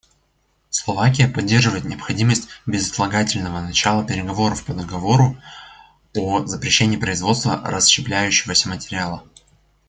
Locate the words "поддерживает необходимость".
1.27-2.49